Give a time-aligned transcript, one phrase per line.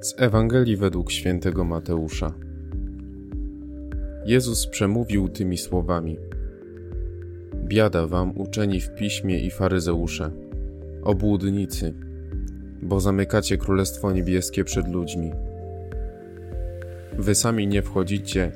[0.00, 2.34] Z Ewangelii według świętego Mateusza.
[4.26, 6.16] Jezus przemówił tymi słowami:
[7.64, 10.30] Biada wam, uczeni w piśmie i faryzeusze,
[11.02, 11.94] obłudnicy,
[12.82, 15.32] bo zamykacie królestwo niebieskie przed ludźmi.
[17.18, 18.52] Wy sami nie wchodzicie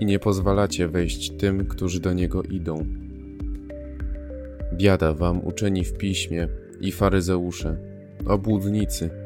[0.00, 2.86] i nie pozwalacie wejść tym, którzy do niego idą.
[4.72, 6.48] Biada wam, uczeni w piśmie
[6.80, 7.76] i faryzeusze,
[8.26, 9.23] obłudnicy,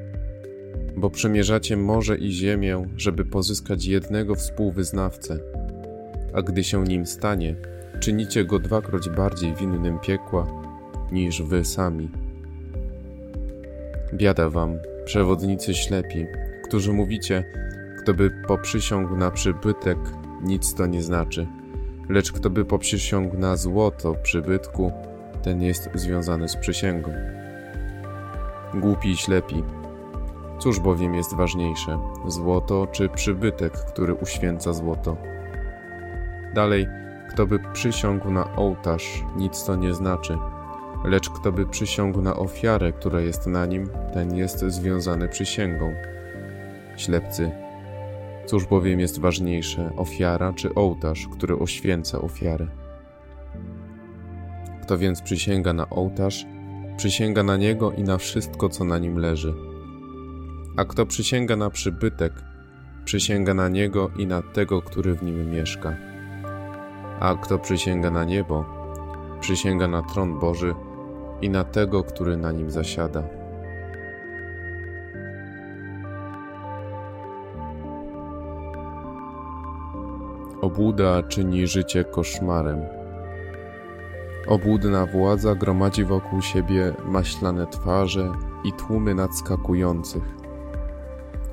[0.99, 5.39] bo przemierzacie morze i ziemię, żeby pozyskać jednego współwyznawcę,
[6.35, 7.57] a gdy się nim stanie,
[8.01, 10.47] czynicie go dwakroć bardziej winnym piekła
[11.13, 12.09] niż wy sami.
[14.15, 16.27] Biada wam, przewodnicy ślepi,
[16.65, 17.45] którzy mówicie,
[18.03, 19.99] kto by poprzysiągł na przybytek,
[20.43, 21.47] nic to nie znaczy,
[22.09, 24.93] lecz kto by poprzysiągł na złoto przybytku,
[25.43, 27.13] ten jest związany z przysięgą.
[28.75, 29.63] Głupi i ślepi,
[30.59, 35.17] Cóż bowiem jest ważniejsze, złoto czy przybytek, który uświęca złoto?
[36.55, 36.87] Dalej,
[37.31, 40.39] kto by przysiągł na ołtarz, nic to nie znaczy,
[41.05, 45.93] lecz kto by przysiągł na ofiarę, która jest na nim, ten jest związany przysięgą.
[46.97, 47.51] Ślepcy,
[48.47, 52.67] cóż bowiem jest ważniejsze, ofiara czy ołtarz, który oświęca ofiarę?
[54.83, 56.47] Kto więc przysięga na ołtarz,
[56.97, 59.68] przysięga na niego i na wszystko, co na nim leży
[60.79, 62.33] a kto przysięga na przybytek,
[63.05, 65.97] przysięga na niego i na tego, który w nim mieszka.
[67.21, 68.65] A kto przysięga na niebo,
[69.41, 70.75] przysięga na tron Boży
[71.43, 73.23] i na tego, który na nim zasiada.
[80.61, 82.81] Obłuda czyni życie koszmarem.
[84.49, 88.33] Obłudna władza gromadzi wokół siebie maślane twarze
[88.65, 90.48] i tłumy nadskakujących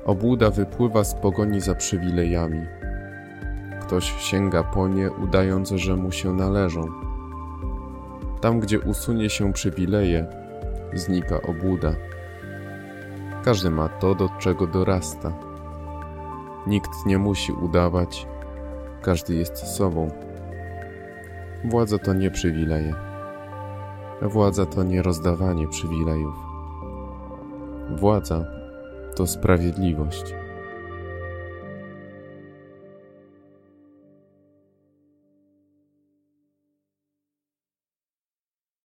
[0.06, 2.66] Obłuda wypływa z pogoni za przywilejami.
[3.80, 6.82] Ktoś sięga po nie, udając, że mu się należą.
[8.40, 10.26] Tam, gdzie usunie się przywileje,
[10.94, 11.92] znika obłuda.
[13.44, 15.32] Każdy ma to, do czego dorasta.
[16.66, 18.26] Nikt nie musi udawać,
[19.02, 20.10] każdy jest sobą.
[21.64, 22.94] Władza to nie przywileje.
[24.22, 26.34] Władza to nie rozdawanie przywilejów.
[27.96, 28.65] Władza
[29.16, 30.34] to sprawiedliwość.